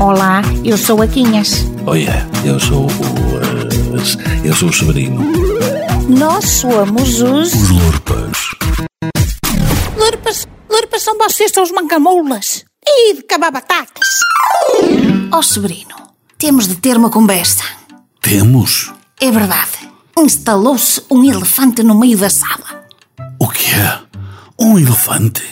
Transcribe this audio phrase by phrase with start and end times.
[0.00, 1.66] Olá, eu sou a Quinhas.
[1.86, 2.88] Olha, eu sou o.
[2.88, 5.20] eh, eu sou o Severino.
[6.08, 7.52] Nós somos os.
[7.52, 8.38] Os Lurpas.
[9.96, 12.64] Lurpas, lurpas são vocês, são os mancamoulas.
[12.82, 14.08] E de cabar batatas.
[15.30, 15.94] Ó oh, Severino,
[16.38, 17.64] temos de ter uma conversa.
[18.22, 18.90] Temos?
[19.20, 19.90] É verdade.
[20.18, 22.86] Instalou-se um elefante no meio da sala.
[23.38, 24.00] O que é?
[24.58, 25.42] Um elefante?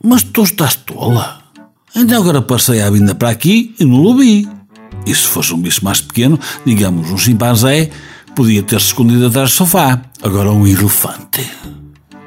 [0.00, 1.45] Mas tu estás tola.
[1.94, 4.48] Ainda agora passei a vinda para aqui e não o vi.
[5.06, 7.90] E se fosse um bicho mais pequeno, digamos um chimpanzé,
[8.34, 10.00] podia ter-se escondido atrás do sofá.
[10.22, 11.48] Agora um elefante.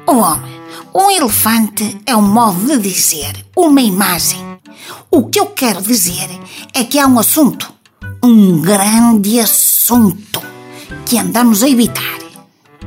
[0.06, 0.60] O homem,
[0.94, 4.40] um elefante é um modo de dizer, uma imagem.
[5.10, 6.28] O que eu quero dizer
[6.74, 7.72] é que há um assunto,
[8.24, 10.42] um grande assunto,
[11.06, 12.18] que andamos a evitar.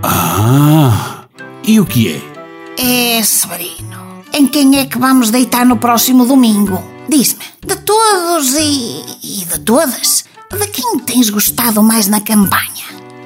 [0.01, 1.26] Ah,
[1.65, 2.34] e o que é?
[2.77, 6.81] É, Severino, em quem é que vamos deitar no próximo domingo?
[7.07, 12.84] Diz-me, de todos e, e de todas, de quem tens gostado mais na campanha?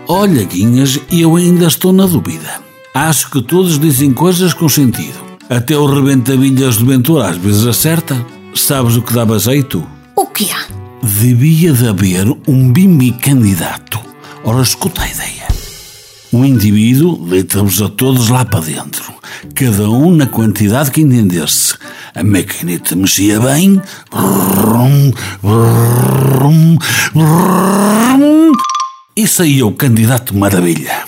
[0.07, 2.61] Olha, Guinhas, eu ainda estou na dúvida.
[2.93, 5.17] Acho que todos dizem coisas com sentido.
[5.49, 8.25] Até o rebentabilhas do Ventura às vezes acerta.
[8.53, 9.85] Sabes o que dava jeito?
[10.15, 10.65] O que há?
[11.01, 13.99] Devia de haver um bimbi candidato.
[14.43, 15.36] Ora, escuta a ideia.
[16.33, 19.13] Um indivíduo deita-vos a todos lá para dentro,
[19.55, 21.75] cada um na quantidade que entendesse.
[22.13, 23.81] A maquineta mexia bem.
[24.11, 26.77] Brum, brum,
[27.13, 28.51] brum,
[29.15, 31.05] e saía o candidato maravilha.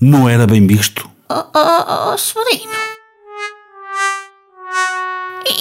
[0.00, 1.10] Não era bem visto?
[1.28, 2.72] Oh, oh, oh, Severino.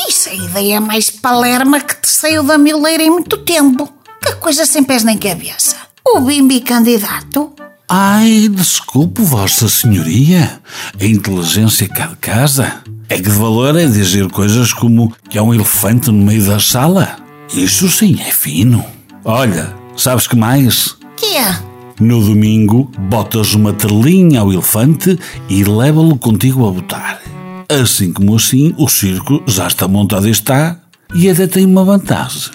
[0.07, 3.91] Isso é a ideia mais palerma que te saiu da mileira em muito tempo.
[4.23, 5.75] Que coisa sem pés nem cabeça.
[6.05, 7.58] O bimbi candidato?
[7.91, 10.61] Ai, desculpe, Vossa Senhoria.
[11.01, 12.83] A inteligência cá de casa.
[13.09, 16.59] É que de valor é dizer coisas como que há um elefante no meio da
[16.59, 17.17] sala.
[17.51, 18.85] Isso sim é fino.
[19.25, 20.95] Olha, sabes que mais?
[21.17, 21.57] Que é?
[21.99, 25.17] No domingo, botas uma trelinha ao elefante
[25.49, 27.19] e leva-lo contigo a botar.
[27.67, 30.77] Assim como assim, o circo já está montado e está,
[31.15, 32.52] e até tem uma vantagem.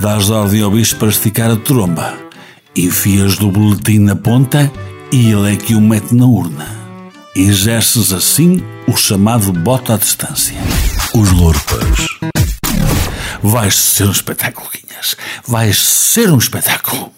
[0.00, 2.14] Dás ordem ao bicho para esticar a tromba,
[2.76, 4.72] enfias do boletim na ponta
[5.12, 6.66] e ele é que o mete na urna.
[7.34, 10.56] Exerces assim o chamado bota à distância.
[11.14, 12.06] Os Lorpas.
[13.42, 15.16] Vais ser um espetáculo, Guinhas.
[15.46, 17.12] Vais ser um espetáculo.